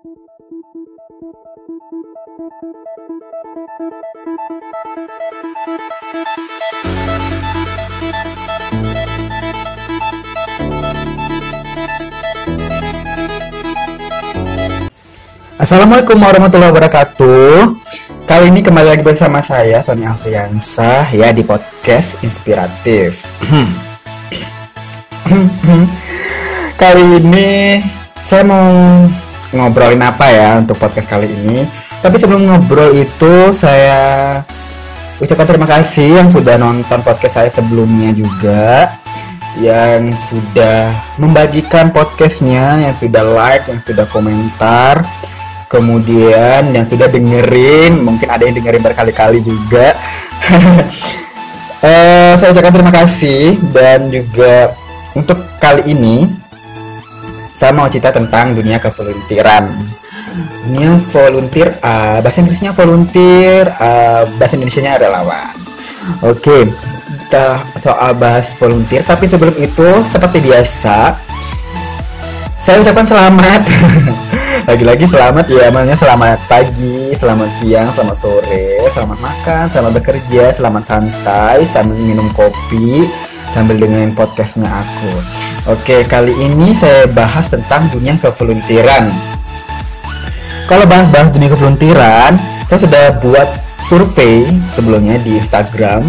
Assalamualaikum 0.00 0.16
warahmatullahi 16.16 16.72
wabarakatuh. 16.72 17.76
Kali 18.24 18.48
ini 18.48 18.64
kembali 18.64 18.96
lagi 18.96 19.04
bersama 19.04 19.44
saya 19.44 19.84
Sony 19.84 20.08
Afriansah 20.08 21.12
ya 21.12 21.28
di 21.28 21.44
podcast 21.44 22.16
inspiratif. 22.24 23.28
kali 26.80 27.20
ini 27.20 27.84
saya 28.24 28.48
mau 28.48 28.64
ngobrolin 29.54 30.02
apa 30.02 30.26
ya 30.30 30.48
untuk 30.58 30.78
podcast 30.78 31.06
kali 31.06 31.26
ini. 31.30 31.66
Tapi 32.00 32.16
sebelum 32.16 32.48
ngobrol 32.48 32.96
itu 32.96 33.52
saya 33.52 34.40
ucapkan 35.20 35.46
terima 35.46 35.68
kasih 35.68 36.22
yang 36.24 36.28
sudah 36.32 36.56
nonton 36.56 37.00
podcast 37.04 37.34
saya 37.36 37.50
sebelumnya 37.52 38.10
juga 38.16 38.96
yang 39.58 40.14
sudah 40.14 40.94
membagikan 41.18 41.90
podcastnya, 41.90 42.86
yang 42.86 42.94
sudah 42.94 43.24
like, 43.26 43.66
yang 43.66 43.82
sudah 43.82 44.06
komentar 44.08 45.02
kemudian 45.70 46.74
yang 46.74 46.82
sudah 46.82 47.06
dengerin 47.06 48.02
mungkin 48.02 48.26
ada 48.26 48.42
yang 48.42 48.58
dengerin 48.58 48.82
berkali-kali 48.82 49.38
juga 49.38 49.94
uh, 51.86 52.34
saya 52.42 52.50
ucapkan 52.50 52.74
terima 52.74 52.90
kasih 52.90 53.54
dan 53.70 54.10
juga 54.10 54.74
untuk 55.14 55.38
kali 55.62 55.94
ini 55.94 56.26
saya 57.50 57.74
mau 57.74 57.90
cerita 57.90 58.14
tentang 58.14 58.54
dunia 58.54 58.78
kevoluntiran. 58.78 59.70
Dunia 60.66 60.94
volunteer 61.10 61.74
uh, 61.82 62.22
bahasa 62.22 62.38
Inggrisnya 62.44 62.70
volunteer 62.70 63.66
uh, 63.80 64.22
bahasa 64.38 64.54
Indonesia-nya 64.54 65.02
relawan 65.02 65.70
oke 66.24 66.40
okay. 66.40 66.62
kita 67.26 67.62
soal 67.78 68.16
bahas 68.16 68.50
volunteer 68.58 69.02
tapi 69.04 69.28
sebelum 69.28 69.54
itu 69.60 69.88
seperti 70.08 70.38
biasa 70.42 71.14
saya 72.60 72.76
ucapkan 72.84 73.08
selamat. 73.08 73.64
Lagi-lagi 74.68 75.08
selamat 75.08 75.48
ya 75.48 75.72
namanya 75.72 75.96
selamat 75.96 76.44
pagi 76.44 77.16
selamat 77.16 77.48
siang 77.48 77.88
selamat 77.88 78.16
sore 78.20 78.84
selamat 78.92 79.16
makan 79.16 79.64
selamat 79.72 79.92
bekerja 79.96 80.52
selamat 80.52 80.84
santai 80.84 81.64
sambil 81.64 81.96
minum 81.96 82.28
kopi 82.36 83.08
sambil 83.54 83.76
dengerin 83.78 84.14
podcastnya 84.14 84.66
aku. 84.66 85.12
Oke 85.70 86.02
kali 86.06 86.32
ini 86.40 86.72
saya 86.78 87.06
bahas 87.10 87.50
tentang 87.50 87.90
dunia 87.90 88.16
kevoluntiran. 88.18 89.10
Kalau 90.70 90.86
bahas-bahas 90.86 91.34
dunia 91.34 91.50
kevoluntiran 91.50 92.38
saya 92.70 92.78
sudah 92.86 93.04
buat 93.18 93.48
survei 93.90 94.46
sebelumnya 94.70 95.18
di 95.18 95.34
Instagram 95.34 96.06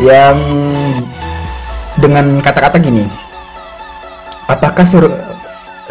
yang 0.00 0.36
dengan 2.00 2.40
kata-kata 2.40 2.80
gini. 2.80 3.04
Apakah 4.48 4.84
sur 4.88 5.04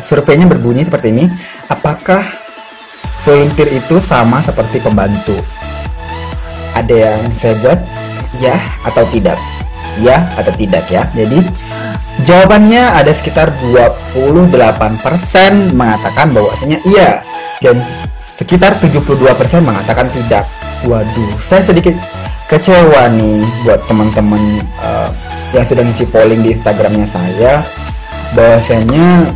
surveinya 0.01 0.49
berbunyi 0.49 0.83
seperti 0.83 1.13
ini? 1.13 1.25
Apakah 1.69 2.25
volunteer 3.23 3.69
itu 3.71 4.01
sama 4.01 4.41
seperti 4.41 4.81
pembantu? 4.81 5.37
Ada 6.73 6.93
yang 7.13 7.21
saya 7.37 7.53
buat 7.61 7.79
ya 8.41 8.57
atau 8.81 9.05
tidak 9.13 9.37
ya 10.01 10.25
atau 10.39 10.53
tidak 10.55 10.85
ya. 10.89 11.05
Jadi 11.13 11.43
jawabannya 12.25 12.83
ada 12.97 13.11
sekitar 13.13 13.51
28% 14.15 15.75
mengatakan 15.75 16.33
bahwasanya 16.33 16.79
iya. 16.87 17.21
Dan 17.61 17.79
sekitar 18.19 18.79
72% 18.81 19.13
mengatakan 19.61 20.09
tidak. 20.11 20.45
Waduh 20.83 21.39
saya 21.39 21.63
sedikit 21.63 21.95
kecewa 22.51 23.07
nih 23.15 23.39
buat 23.63 23.79
teman-teman 23.87 24.59
uh, 24.83 25.09
yang 25.55 25.63
sedang 25.63 25.87
ngisi 25.87 26.09
polling 26.09 26.41
di 26.43 26.57
instagramnya 26.57 27.07
saya. 27.07 27.63
Bahwasanya 28.33 29.29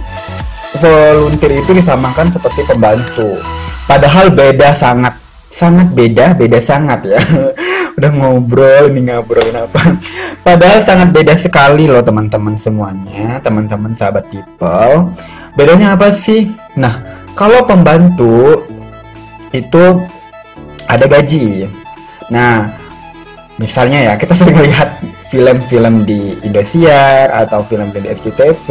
volunteer 0.82 1.62
itu 1.62 1.72
disamakan 1.78 2.34
seperti 2.34 2.66
pembantu. 2.66 3.38
Padahal 3.88 4.34
beda 4.34 4.76
sangat 4.76 5.28
sangat 5.58 5.90
beda 5.90 6.38
beda 6.38 6.62
sangat 6.62 7.02
ya 7.02 7.18
udah 7.98 8.12
ngobrol 8.14 8.94
ini 8.94 9.10
ngobrolin 9.10 9.58
apa? 9.58 9.82
Padahal 10.46 10.86
sangat 10.86 11.10
beda 11.10 11.34
sekali 11.34 11.90
loh 11.90 12.06
teman-teman 12.06 12.54
semuanya 12.54 13.42
teman-teman 13.42 13.98
sahabat 13.98 14.30
people. 14.30 15.12
Bedanya 15.58 15.98
apa 15.98 16.14
sih? 16.14 16.54
Nah 16.78 17.02
kalau 17.34 17.66
pembantu 17.66 18.70
itu 19.50 20.06
ada 20.86 21.10
gaji. 21.10 21.66
Nah 22.30 22.70
misalnya 23.58 24.14
ya 24.14 24.14
kita 24.14 24.38
sering 24.38 24.62
lihat 24.62 25.02
film-film 25.34 26.06
di 26.06 26.38
Indosiar 26.46 27.34
atau 27.34 27.66
film-film 27.66 28.06
di 28.06 28.14
SCTV 28.14 28.66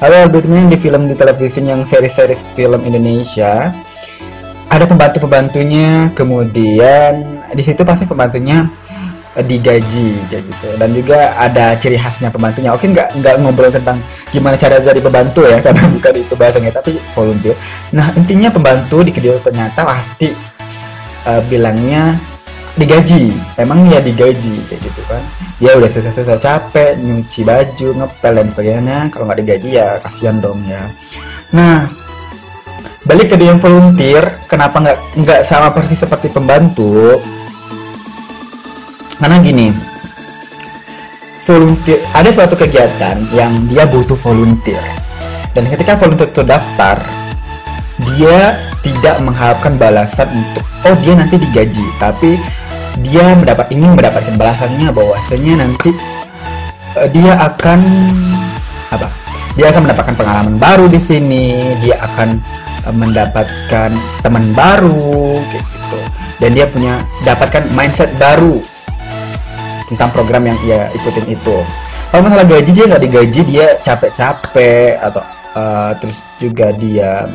atau 0.00 0.24
lebih 0.24 0.48
di 0.72 0.78
film 0.80 1.04
di 1.04 1.14
televisi 1.14 1.60
yang 1.60 1.84
seri-seri 1.84 2.32
film 2.34 2.80
Indonesia. 2.88 3.70
Ada 4.68 4.84
pembantu-pembantunya 4.84 6.12
kemudian 6.12 7.37
di 7.54 7.62
situ 7.64 7.82
pasti 7.84 8.04
pembantunya 8.04 8.64
digaji 9.44 10.18
kayak 10.26 10.42
gitu. 10.50 10.68
Dan 10.80 10.90
juga 10.96 11.36
ada 11.38 11.76
ciri 11.78 11.94
khasnya 11.94 12.32
pembantunya. 12.32 12.74
Oke 12.74 12.90
nggak 12.90 13.22
nggak 13.22 13.34
ngobrol 13.38 13.70
tentang 13.70 14.02
gimana 14.34 14.58
cara 14.58 14.82
jadi 14.82 14.98
pembantu 14.98 15.46
ya 15.46 15.60
karena 15.64 15.84
bukan 15.86 16.14
itu 16.18 16.34
bahasanya 16.34 16.72
tapi 16.74 16.98
volunteer. 17.14 17.54
Nah 17.94 18.10
intinya 18.18 18.48
pembantu 18.50 19.06
di 19.06 19.12
kedua 19.14 19.38
ternyata 19.38 19.86
pasti 19.86 20.32
uh, 21.28 21.42
bilangnya 21.46 22.18
digaji. 22.74 23.34
Emang 23.58 23.86
ya 23.90 24.02
digaji 24.02 24.54
kayak 24.66 24.80
gitu 24.82 25.02
kan. 25.06 25.22
Ya 25.58 25.74
udah 25.74 25.90
susah-susah 25.90 26.38
capek 26.38 26.98
nyuci 26.98 27.42
baju 27.42 27.88
ngepel 28.04 28.32
dan 28.34 28.46
sebagainya. 28.50 28.98
Kalau 29.10 29.24
nggak 29.30 29.38
digaji 29.42 29.68
ya 29.78 29.98
kasihan 30.02 30.38
dong 30.42 30.62
ya. 30.66 30.82
Nah 31.54 31.97
balik 33.08 33.32
ke 33.32 33.40
dia 33.40 33.56
yang 33.56 33.58
volunteer 33.58 34.20
kenapa 34.44 34.84
nggak 34.84 34.98
nggak 35.24 35.40
sama 35.48 35.72
persis 35.72 35.96
seperti 35.96 36.28
pembantu? 36.28 37.16
Karena 39.16 39.40
gini 39.40 39.72
volunteer 41.48 42.04
ada 42.12 42.28
suatu 42.28 42.52
kegiatan 42.52 43.16
yang 43.32 43.64
dia 43.64 43.88
butuh 43.88 44.14
volunteer. 44.20 44.84
Dan 45.56 45.64
ketika 45.72 45.96
volunteer 45.96 46.28
itu 46.28 46.44
daftar 46.44 47.00
dia 48.12 48.60
tidak 48.84 49.16
mengharapkan 49.24 49.80
balasan 49.80 50.28
untuk 50.28 50.62
oh 50.84 50.94
dia 51.00 51.16
nanti 51.16 51.40
digaji 51.40 51.82
tapi 51.96 52.36
dia 53.00 53.34
mendapat 53.34 53.72
ingin 53.72 53.96
mendapatkan 53.96 54.36
balasannya 54.36 54.92
bahwasanya 54.92 55.64
nanti 55.64 55.96
uh, 56.92 57.08
dia 57.08 57.32
akan 57.40 57.80
apa? 58.92 59.08
Dia 59.56 59.72
akan 59.72 59.88
mendapatkan 59.88 60.14
pengalaman 60.14 60.54
baru 60.60 60.86
di 60.92 61.00
sini 61.00 61.74
dia 61.80 61.96
akan 62.04 62.38
mendapatkan 62.94 63.90
teman 64.22 64.44
baru 64.56 65.38
kayak 65.50 65.64
gitu. 65.64 66.00
Dan 66.38 66.50
dia 66.54 66.66
punya 66.70 66.94
dapatkan 67.26 67.66
mindset 67.74 68.10
baru 68.16 68.62
tentang 69.90 70.12
program 70.14 70.46
yang 70.46 70.58
ia 70.64 70.86
ikutin 70.94 71.26
itu. 71.26 71.56
Kalau 72.08 72.24
masalah 72.24 72.46
gaji 72.48 72.70
dia 72.72 72.84
nggak 72.88 73.02
digaji 73.04 73.40
dia 73.44 73.66
capek-capek 73.84 74.96
atau 75.02 75.22
uh, 75.56 75.92
terus 76.00 76.24
juga 76.40 76.72
dia 76.72 77.28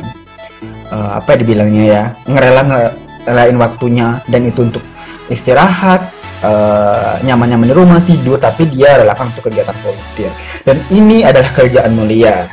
uh, 0.90 1.10
apa 1.20 1.34
ya 1.34 1.36
dibilangnya 1.44 1.84
ya 1.84 2.02
ngerela 2.26 2.62
ngerelain 2.66 3.56
waktunya. 3.60 4.18
Dan 4.26 4.48
itu 4.48 4.66
untuk 4.66 4.82
istirahat 5.28 6.00
uh, 6.44 7.14
nyaman-nyaman 7.24 7.70
di 7.70 7.74
rumah 7.74 8.00
tidur 8.04 8.36
tapi 8.36 8.68
dia 8.68 9.00
relevan 9.00 9.32
untuk 9.32 9.48
kegiatan 9.48 9.76
volunteer 9.80 10.32
dan 10.68 10.76
ini 10.92 11.24
adalah 11.24 11.50
kerjaan 11.52 11.92
mulia 11.96 12.48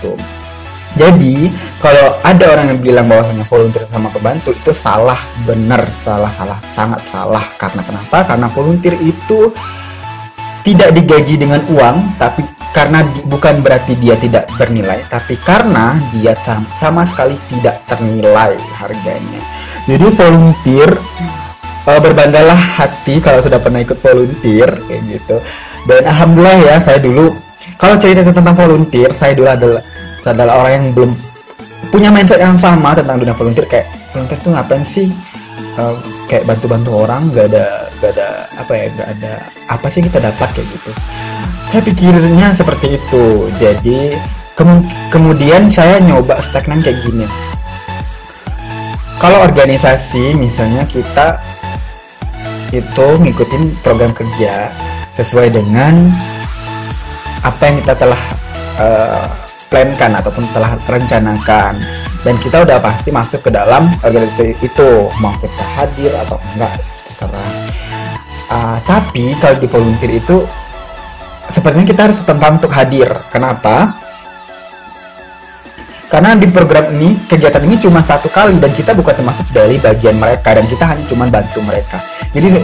gitu 0.00 0.16
jadi 0.96 1.52
kalau 1.76 2.16
ada 2.24 2.56
orang 2.56 2.72
yang 2.72 2.80
bilang 2.80 3.06
bahwasanya 3.06 3.44
volunteer 3.44 3.84
sama 3.84 4.08
pembantu 4.08 4.56
itu 4.56 4.72
salah 4.72 5.20
benar 5.44 5.84
salah 5.92 6.32
salah 6.32 6.58
sangat 6.72 7.04
salah. 7.12 7.44
Karena 7.60 7.84
kenapa? 7.84 8.24
Karena 8.24 8.48
volunteer 8.48 8.96
itu 9.04 9.52
tidak 10.64 10.96
digaji 10.96 11.36
dengan 11.36 11.60
uang 11.68 12.16
tapi 12.16 12.42
karena 12.72 13.04
di, 13.12 13.22
bukan 13.28 13.62
berarti 13.62 13.94
dia 13.96 14.18
tidak 14.18 14.50
bernilai 14.58 15.00
tapi 15.06 15.38
karena 15.40 15.96
dia 16.10 16.34
sama, 16.42 16.66
sama 16.80 17.02
sekali 17.04 17.36
tidak 17.52 17.84
ternilai 17.84 18.56
harganya. 18.80 19.42
Jadi 19.84 20.06
volunteer 20.10 20.90
uh, 21.84 22.00
berbanggalah 22.00 22.56
hati 22.56 23.20
kalau 23.20 23.44
sudah 23.44 23.60
pernah 23.60 23.84
ikut 23.84 24.00
volunteer 24.00 24.80
kayak 24.88 25.02
gitu. 25.12 25.36
Dan 25.84 26.08
alhamdulillah 26.08 26.72
ya 26.72 26.76
saya 26.80 26.98
dulu 27.04 27.36
kalau 27.76 28.00
cerita 28.00 28.24
tentang 28.24 28.56
volunteer 28.56 29.12
saya 29.12 29.36
dulu 29.36 29.52
adalah 29.52 29.84
adalah 30.34 30.64
orang 30.64 30.72
yang 30.72 30.86
belum 30.96 31.10
punya 31.92 32.10
mindset 32.10 32.42
yang 32.42 32.58
sama 32.58 32.96
tentang 32.96 33.20
dunia 33.22 33.36
volunteer. 33.36 33.66
Kayak 33.70 33.86
volunteer 34.10 34.38
tuh 34.42 34.50
ngapain 34.54 34.82
sih? 34.82 35.08
Uh, 35.76 35.92
kayak 36.26 36.48
bantu-bantu 36.48 37.04
orang 37.04 37.28
gak 37.36 37.52
ada 37.52 37.84
gak 38.00 38.16
ada 38.16 38.28
apa 38.56 38.72
ya 38.72 38.86
gak 38.96 39.08
ada 39.12 39.32
apa 39.68 39.86
sih 39.92 40.00
kita 40.00 40.18
dapat 40.24 40.48
kayak 40.56 40.68
gitu. 40.72 40.90
Saya 41.68 41.82
pikirnya 41.84 42.48
seperti 42.56 42.96
itu. 42.96 43.24
Jadi 43.60 44.16
Kem- 44.56 44.88
kemudian 45.12 45.68
saya 45.68 46.00
nyoba 46.00 46.40
stagnan 46.40 46.80
kayak 46.80 46.96
gini. 47.04 47.28
Kalau 49.20 49.44
organisasi 49.44 50.32
misalnya 50.32 50.88
kita 50.88 51.36
itu 52.72 53.06
ngikutin 53.20 53.84
program 53.84 54.16
kerja 54.16 54.72
sesuai 55.12 55.52
dengan 55.52 56.08
apa 57.44 57.62
yang 57.68 57.76
kita 57.84 57.94
telah 58.00 58.22
uh, 58.80 59.28
plankan 59.68 60.18
ataupun 60.18 60.44
telah 60.54 60.78
rencanakan. 60.86 61.74
Dan 62.26 62.34
kita 62.42 62.66
udah 62.66 62.82
pasti 62.82 63.14
masuk 63.14 63.46
ke 63.46 63.50
dalam 63.54 63.86
organisasi 64.02 64.58
itu 64.58 64.88
mau 65.22 65.34
kita 65.38 65.64
hadir 65.78 66.10
atau 66.26 66.38
enggak 66.54 66.74
terserah. 67.06 67.52
Uh, 68.46 68.78
tapi 68.86 69.34
kalau 69.38 69.58
di 69.58 69.66
volunteer 69.70 70.22
itu 70.22 70.42
sepertinya 71.50 71.86
kita 71.86 72.00
harus 72.10 72.22
tentang 72.22 72.58
untuk 72.58 72.72
hadir. 72.74 73.06
Kenapa? 73.30 73.94
Karena 76.06 76.38
di 76.38 76.46
program 76.46 76.94
ini 76.94 77.18
kegiatan 77.26 77.62
ini 77.66 77.82
cuma 77.82 77.98
satu 77.98 78.30
kali 78.30 78.62
dan 78.62 78.70
kita 78.70 78.94
bukan 78.94 79.10
termasuk 79.10 79.50
dari 79.50 79.74
bagian 79.82 80.14
mereka 80.14 80.54
dan 80.54 80.62
kita 80.70 80.86
hanya 80.86 81.02
cuma 81.10 81.26
bantu 81.26 81.58
mereka. 81.66 81.98
Jadi 82.30 82.62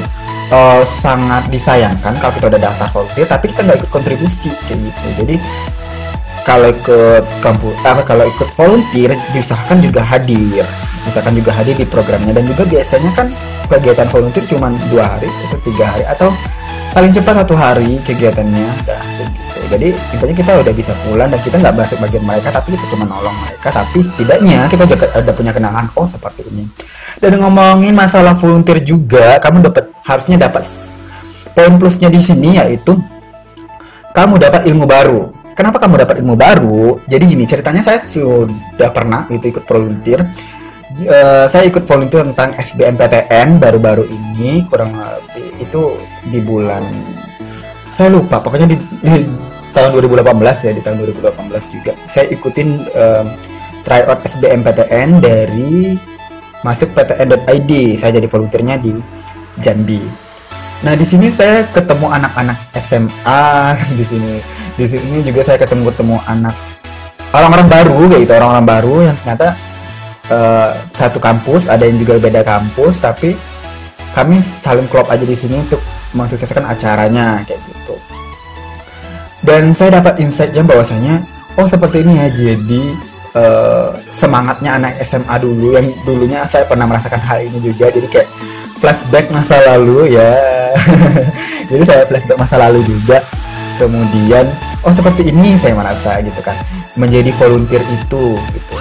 uh, 0.55 0.83
sangat 0.87 1.51
disayangkan 1.51 2.23
kalau 2.23 2.33
kita 2.39 2.47
udah 2.55 2.61
daftar 2.63 2.89
volunteer 2.95 3.27
tapi 3.27 3.51
kita 3.51 3.67
nggak 3.67 3.79
ikut 3.83 3.91
kontribusi 3.91 4.55
kayak 4.71 4.79
gitu. 4.87 5.07
Jadi 5.27 5.35
kalau 6.43 6.67
ikut 6.71 7.25
kampus 7.39 7.75
eh, 7.87 8.03
kalau 8.03 8.25
ikut 8.27 8.49
volunteer 8.59 9.15
diusahakan 9.31 9.79
juga 9.79 10.03
hadir. 10.03 10.67
Misalkan 11.03 11.35
juga 11.35 11.51
hadir 11.55 11.75
di 11.75 11.87
programnya. 11.87 12.35
Dan 12.35 12.47
juga 12.47 12.67
biasanya 12.67 13.11
kan 13.15 13.27
kegiatan 13.71 14.07
volunteer 14.11 14.45
cuma 14.51 14.71
dua 14.91 15.07
hari 15.07 15.31
atau 15.49 15.59
tiga 15.63 15.85
hari 15.87 16.05
atau 16.07 16.29
paling 16.95 17.11
cepat 17.15 17.35
satu 17.43 17.55
hari 17.55 17.99
kegiatannya. 18.03 18.69
Dan 18.87 19.29
gitu. 19.35 19.61
Jadi 19.71 19.89
intinya 19.95 20.35
kita 20.35 20.53
udah 20.67 20.75
bisa 20.75 20.93
pulang 21.07 21.29
dan 21.31 21.41
kita 21.41 21.57
nggak 21.63 21.75
masuk 21.79 21.99
bagian 22.03 22.25
mereka 22.27 22.49
tapi 22.51 22.75
kita 22.75 22.85
cuma 22.91 23.05
nolong 23.07 23.37
mereka. 23.47 23.69
Tapi 23.71 23.99
setidaknya 24.03 24.61
kita 24.67 24.85
juga 24.87 25.07
ada 25.15 25.33
punya 25.35 25.53
kenangan. 25.55 25.87
Oh 25.95 26.07
seperti 26.11 26.43
ini. 26.51 26.67
Dan 27.23 27.39
ngomongin 27.39 27.95
masalah 27.95 28.35
volunteer 28.35 28.83
juga 28.83 29.39
kamu 29.39 29.63
dapat 29.71 29.91
harusnya 30.03 30.51
dapat 30.51 30.67
poin 31.55 31.75
plusnya 31.79 32.09
di 32.11 32.19
sini 32.19 32.59
yaitu 32.59 32.99
kamu 34.17 34.41
dapat 34.41 34.67
ilmu 34.67 34.85
baru 34.89 35.42
kenapa 35.53 35.81
kamu 35.81 36.03
dapat 36.03 36.21
ilmu 36.21 36.35
baru? 36.35 37.01
Jadi 37.09 37.25
gini 37.37 37.45
ceritanya 37.47 37.83
saya 37.85 38.01
sudah 38.01 38.91
pernah 38.91 39.29
itu 39.33 39.53
ikut 39.53 39.65
volunteer. 39.65 40.25
Uh, 40.93 41.49
saya 41.49 41.65
ikut 41.69 41.89
volunteer 41.89 42.21
tentang 42.33 42.53
SBMPTN 42.53 43.57
baru-baru 43.57 44.05
ini 44.13 44.69
kurang 44.69 44.93
lebih 44.93 45.49
itu 45.65 45.97
di 46.29 46.37
bulan 46.45 46.85
saya 47.93 48.09
lupa 48.09 48.41
pokoknya 48.41 48.73
di, 48.73 48.77
di 49.05 49.25
tahun 49.77 49.93
2018 50.01 50.67
ya 50.69 50.73
di 50.73 50.83
tahun 50.85 50.97
2018 51.13 51.73
juga. 51.73 51.93
Saya 52.09 52.29
ikutin 52.33 52.69
um, 52.93 53.27
tryout 53.85 54.21
SBMPTN 54.25 55.21
dari 55.21 55.97
masuk 56.65 56.95
ptn.id 56.97 57.73
saya 58.01 58.11
jadi 58.17 58.29
volunteernya 58.29 58.77
di 58.81 58.97
Jambi. 59.61 60.01
Nah 60.83 60.97
di 60.97 61.05
sini 61.05 61.29
saya 61.29 61.69
ketemu 61.69 62.11
anak-anak 62.11 62.59
SMA 62.81 63.45
di 63.99 64.05
sini 64.05 64.33
di 64.77 64.85
sini 64.89 65.21
juga 65.21 65.41
saya 65.45 65.61
ketemu 65.61 65.93
ketemu 65.93 66.17
anak 66.25 66.55
orang-orang 67.33 67.69
baru 67.69 67.99
kayak 68.09 68.21
gitu 68.25 68.33
orang-orang 68.37 68.67
baru 68.69 68.95
yang 69.09 69.17
ternyata 69.21 69.49
uh, 70.29 70.71
satu 70.93 71.19
kampus 71.19 71.69
ada 71.69 71.85
yang 71.89 71.97
juga 72.01 72.21
beda 72.21 72.41
kampus 72.45 73.01
tapi 73.01 73.37
kami 74.13 74.45
saling 74.61 74.85
klop 74.93 75.09
aja 75.09 75.25
di 75.25 75.33
sini 75.33 75.57
untuk 75.57 75.81
mensukseskan 76.13 76.69
acaranya 76.69 77.41
kayak 77.49 77.61
gitu. 77.65 77.97
Dan 79.43 79.73
saya 79.73 79.99
dapat 79.99 80.21
insightnya 80.21 80.63
bahwasanya 80.63 81.25
oh 81.57 81.67
seperti 81.67 82.05
ini 82.05 82.21
ya 82.21 82.29
jadi 82.29 82.83
uh, 83.35 83.89
semangatnya 84.13 84.77
anak 84.79 85.01
SMA 85.03 85.35
dulu 85.41 85.75
yang 85.75 85.89
dulunya 86.05 86.45
saya 86.47 86.69
pernah 86.69 86.85
merasakan 86.87 87.19
hal 87.25 87.41
ini 87.43 87.59
juga 87.59 87.89
jadi 87.89 88.07
kayak 88.07 88.29
flashback 88.79 89.27
masa 89.33 89.57
lalu 89.65 90.15
ya. 90.15 90.33
Jadi 91.73 91.89
saya 91.89 92.05
flashback 92.05 92.37
masa 92.37 92.61
lalu 92.61 92.85
juga 92.85 93.25
kemudian 93.77 94.49
oh 94.83 94.93
seperti 94.93 95.31
ini 95.31 95.57
saya 95.57 95.77
merasa 95.77 96.19
gitu 96.21 96.41
kan. 96.41 96.57
Menjadi 96.97 97.31
volunteer 97.37 97.83
itu 97.89 98.37
gitu. 98.37 98.75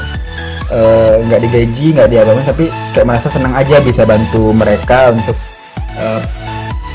Eh, 0.72 1.16
nggak 1.28 1.40
uh, 1.40 1.44
digaji 1.44 1.86
nggak 1.92 2.08
diapain 2.08 2.48
tapi 2.48 2.72
kayak 2.96 3.04
merasa 3.04 3.28
senang 3.28 3.52
aja 3.52 3.84
bisa 3.84 4.08
bantu 4.08 4.56
mereka 4.56 5.12
untuk 5.12 5.36
uh, 6.00 6.24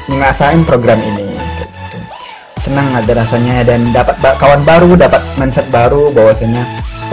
mengasain 0.09 0.65
program 0.65 0.97
ini 0.97 1.37
senang 2.57 2.89
ada 2.97 3.13
rasanya 3.21 3.63
dan 3.69 3.85
dapat 3.93 4.17
kawan 4.43 4.65
baru 4.67 4.97
dapat 4.97 5.21
mindset 5.39 5.69
baru 5.69 6.09
bahwasanya 6.11 6.65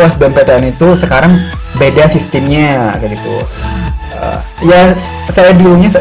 oh 0.02 0.08
SBMPTN 0.08 0.74
itu 0.74 0.98
sekarang 0.98 1.38
beda 1.78 2.10
sistemnya 2.10 2.98
kayak 2.98 3.20
gitu. 3.20 3.36
Uh, 4.18 4.40
ya 4.66 4.98
saya 5.30 5.54
dulunya 5.54 5.92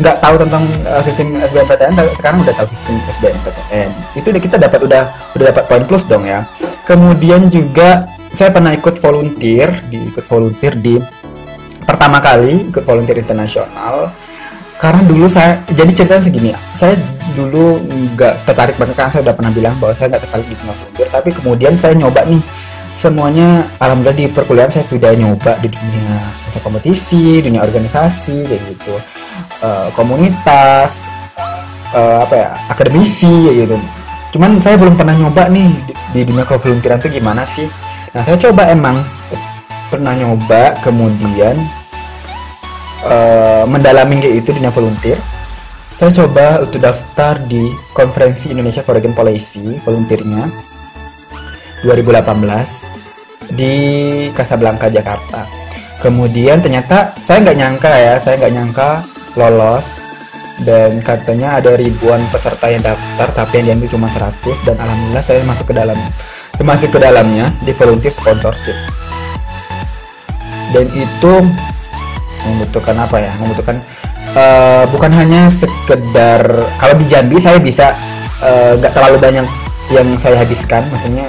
nggak 0.00 0.16
tahu 0.24 0.34
tentang 0.40 0.64
uh, 0.88 1.02
sistem 1.04 1.36
SBMPTN 1.36 1.92
sekarang 2.16 2.38
udah 2.40 2.54
tahu 2.56 2.66
sistem 2.70 2.96
SBMPTN 3.20 3.90
itu 4.16 4.28
kita 4.40 4.56
dapat 4.56 4.80
udah 4.80 5.02
udah 5.36 5.46
dapat 5.52 5.64
poin 5.68 5.84
plus 5.84 6.08
dong 6.08 6.24
ya. 6.24 6.46
Kemudian 6.88 7.52
juga 7.52 8.08
saya 8.32 8.48
pernah 8.48 8.72
ikut 8.72 8.96
volunteer 8.96 9.68
di 9.92 10.00
ikut 10.08 10.24
volunteer 10.24 10.72
di 10.80 10.96
pertama 11.84 12.22
kali 12.22 12.72
ikut 12.72 12.84
volunteer 12.86 13.20
internasional. 13.20 14.08
Karena 14.80 14.98
dulu 15.06 15.30
saya 15.30 15.62
jadi 15.70 15.92
ceritanya 15.94 16.22
segini 16.26 16.50
saya 16.74 16.98
dulu 17.38 17.78
nggak 18.18 18.50
tertarik 18.50 18.74
banget 18.80 18.96
kan 18.98 19.12
saya 19.14 19.22
udah 19.30 19.34
pernah 19.36 19.52
bilang 19.54 19.74
bahwa 19.78 19.94
saya 19.94 20.10
nggak 20.10 20.22
tertarik 20.26 20.46
di 20.48 20.56
dunia 20.56 20.74
volunteer. 20.74 21.08
Tapi 21.12 21.30
kemudian 21.36 21.72
saya 21.76 21.94
nyoba 21.94 22.24
nih 22.26 22.42
semuanya 22.98 23.66
alhamdulillah 23.82 24.14
di 24.14 24.26
perkuliahan 24.30 24.70
saya 24.70 24.86
sudah 24.86 25.10
nyoba 25.14 25.58
di 25.58 25.68
dunia 25.70 26.42
kompetisi 26.62 27.42
dunia 27.42 27.64
organisasi 27.64 28.46
kayak 28.46 28.62
gitu 28.68 28.94
uh, 29.62 29.88
komunitas 29.94 31.10
uh, 31.92 32.24
apa 32.24 32.34
ya 32.34 32.48
akademisi 32.68 33.52
gitu. 33.52 33.76
Cuman 34.32 34.56
saya 34.58 34.80
belum 34.80 34.96
pernah 34.96 35.12
nyoba 35.12 35.52
nih 35.52 35.68
di, 35.84 35.92
di 36.16 36.20
dunia 36.24 36.48
kevolunteeran 36.48 37.00
itu 37.04 37.20
gimana 37.20 37.44
sih? 37.44 37.68
Nah 38.16 38.24
saya 38.24 38.36
coba 38.40 38.72
emang 38.72 39.00
pernah 39.92 40.16
nyoba 40.16 40.72
kemudian 40.80 41.60
uh, 43.04 43.64
mendalami 43.68 44.24
kayak 44.24 44.44
itu 44.44 44.56
dunia 44.56 44.72
volunteer. 44.72 45.20
Saya 45.92 46.10
coba 46.24 46.64
untuk 46.64 46.80
daftar 46.82 47.38
di 47.46 47.68
konferensi 47.92 48.50
Indonesia 48.50 48.82
Foreign 48.82 49.14
Policy 49.14 49.78
volunteernya 49.84 50.48
2018 51.84 53.54
di 53.54 53.74
Casablanca 54.32 54.88
Jakarta. 54.88 55.46
Kemudian 56.02 56.58
ternyata 56.58 57.14
saya 57.22 57.44
nggak 57.46 57.58
nyangka 57.58 57.92
ya 57.94 58.14
saya 58.18 58.34
nggak 58.40 58.54
nyangka 58.54 58.90
lolos 59.36 60.12
dan 60.62 61.00
katanya 61.00 61.58
ada 61.58 61.74
ribuan 61.74 62.20
peserta 62.28 62.68
yang 62.68 62.84
daftar 62.84 63.28
tapi 63.32 63.62
yang 63.62 63.74
diambil 63.74 63.88
cuma 63.96 64.08
100 64.12 64.68
dan 64.68 64.76
alhamdulillah 64.78 65.24
saya 65.24 65.40
masuk 65.48 65.72
ke 65.72 65.74
dalam 65.74 65.98
masuk 66.60 66.94
ke 66.94 66.98
dalamnya 67.00 67.50
di 67.64 67.72
volunteer 67.72 68.12
sponsorship. 68.12 68.76
Dan 70.72 70.88
itu 70.92 71.32
membutuhkan 72.46 72.96
apa 73.00 73.16
ya? 73.20 73.32
Membutuhkan 73.40 73.76
uh, 74.36 74.84
bukan 74.92 75.10
hanya 75.12 75.48
sekedar 75.48 76.44
kalau 76.78 76.94
di 76.96 77.04
Jambi 77.08 77.40
saya 77.40 77.58
bisa 77.58 77.96
eh, 78.44 78.78
nggak 78.78 78.92
uh, 78.92 78.96
terlalu 78.96 79.16
banyak 79.20 79.46
yang 79.92 80.08
saya 80.16 80.40
habiskan 80.40 80.84
maksudnya 80.88 81.28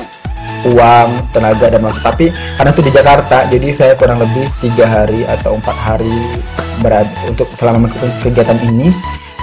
uang 0.63 1.09
tenaga 1.35 1.67
dan 1.67 1.81
waktu. 1.83 2.01
Tapi 2.03 2.25
karena 2.59 2.71
itu 2.71 2.81
di 2.83 2.91
Jakarta 2.91 3.37
jadi 3.47 3.67
saya 3.71 3.93
kurang 3.99 4.19
lebih 4.21 4.47
tiga 4.63 4.87
hari 4.87 5.27
atau 5.27 5.55
empat 5.59 5.75
hari 5.75 6.13
berada 6.83 7.09
untuk 7.25 7.47
selama 7.55 7.87
mengikuti 7.87 8.11
kegiatan 8.27 8.59
ini 8.67 8.91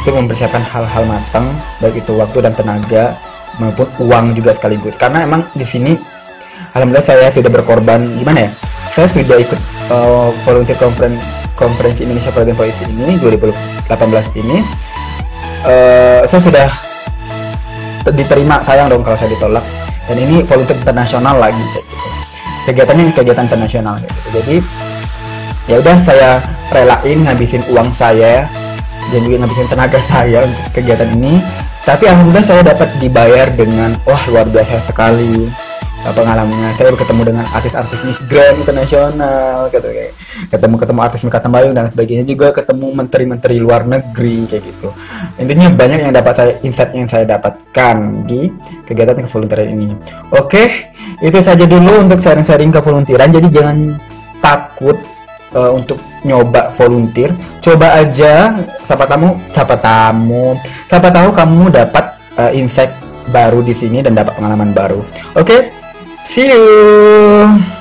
itu 0.00 0.10
mempersiapkan 0.12 0.60
hal-hal 0.64 1.04
matang 1.08 1.44
baik 1.80 2.00
itu 2.00 2.12
waktu 2.16 2.38
dan 2.44 2.52
tenaga 2.56 3.16
maupun 3.60 3.88
uang 4.00 4.36
juga 4.36 4.52
sekaligus. 4.52 4.96
Karena 5.00 5.24
emang 5.24 5.48
di 5.56 5.64
sini 5.64 5.92
alhamdulillah 6.76 7.04
saya 7.04 7.28
sudah 7.32 7.48
berkorban 7.48 8.04
gimana 8.20 8.48
ya? 8.48 8.50
Saya 8.90 9.06
sudah 9.08 9.36
ikut 9.38 9.60
uh, 9.92 10.28
volunteer 10.44 10.76
conference 10.76 11.20
konferensi 11.54 12.08
Indonesia 12.08 12.32
Parade 12.32 12.56
Policy 12.56 12.88
ini 12.88 13.20
2018 13.20 14.40
ini. 14.40 14.58
Uh, 15.60 16.24
saya 16.24 16.40
sudah 16.40 16.68
diterima 18.08 18.64
sayang 18.64 18.88
dong 18.88 19.04
kalau 19.04 19.16
saya 19.20 19.28
ditolak. 19.28 19.62
Dan 20.08 20.16
ini 20.16 20.42
volunteer 20.42 20.80
internasional 20.80 21.36
lagi 21.38 21.60
gitu. 21.60 21.80
Kegiatannya 22.66 23.12
kegiatan 23.12 23.44
internasional 23.46 23.94
gitu. 24.00 24.40
Jadi 24.40 24.56
ya 25.70 25.78
udah 25.78 25.96
saya 26.02 26.42
relain 26.74 27.22
ngabisin 27.22 27.62
uang 27.70 27.94
saya 27.94 28.50
dan 29.14 29.20
juga 29.22 29.46
ngabisin 29.46 29.70
tenaga 29.70 30.02
saya 30.12 30.42
untuk 30.42 30.62
kegiatan 30.74 31.08
ini. 31.14 31.38
Tapi 31.86 32.10
alhamdulillah 32.10 32.44
saya 32.44 32.60
dapat 32.66 32.90
dibayar 32.98 33.48
dengan 33.54 33.94
wah 34.04 34.20
luar 34.26 34.50
biasa 34.50 34.82
sekali. 34.84 35.46
Pengalamannya? 36.00 36.72
Saya 36.80 36.96
ketemu 36.96 37.22
dengan 37.28 37.44
artis-artis 37.52 38.00
Miss 38.08 38.24
Grand 38.24 38.56
internasional 38.56 39.68
gitu 39.68 39.84
ketemu 40.48 40.80
ketemu 40.80 41.00
artis 41.04 41.20
Mika 41.28 41.44
Tambayong 41.44 41.76
dan 41.76 41.92
sebagainya 41.92 42.24
juga 42.24 42.56
ketemu 42.56 42.88
menteri-menteri 42.96 43.60
luar 43.60 43.84
negeri 43.84 44.48
kayak 44.48 44.64
gitu. 44.64 44.88
Intinya 45.36 45.68
banyak 45.68 46.00
yang 46.08 46.14
dapat 46.16 46.32
saya 46.32 46.52
insight 46.64 46.96
yang 46.96 47.04
saya 47.04 47.28
dapatkan 47.28 48.24
di 48.24 48.48
kegiatan 48.88 49.20
kevolunteeran 49.20 49.76
ini. 49.76 49.92
Oke 50.32 50.88
itu 51.20 51.36
saja 51.44 51.68
dulu 51.68 52.08
untuk 52.08 52.16
sharing-sharing 52.16 52.72
ke 52.72 52.80
volunteeran 52.80 53.28
jadi 53.28 53.48
jangan 53.52 54.00
takut 54.40 54.96
uh, 55.54 55.70
untuk 55.74 56.00
nyoba 56.26 56.70
volunteer 56.74 57.32
coba 57.62 58.00
aja. 58.00 58.60
Siapa 58.82 59.04
tamu? 59.06 59.36
Siapa 59.50 59.74
tamu? 59.78 60.56
Siapa 60.86 61.08
tahu 61.08 61.28
kamu 61.32 61.62
dapat 61.70 62.04
uh, 62.36 62.50
insight 62.52 62.92
baru 63.30 63.62
di 63.62 63.74
sini 63.76 64.02
dan 64.02 64.18
dapat 64.18 64.34
pengalaman 64.34 64.74
baru. 64.74 65.00
Oke? 65.38 65.46
Okay? 65.46 65.62
see 66.30 66.46
you 66.46 67.79